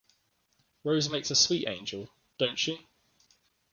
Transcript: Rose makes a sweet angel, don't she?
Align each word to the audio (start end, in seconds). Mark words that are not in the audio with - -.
Rose 0.83 1.09
makes 1.11 1.29
a 1.29 1.35
sweet 1.35 1.67
angel, 1.67 2.09
don't 2.39 2.57
she? 2.57 2.87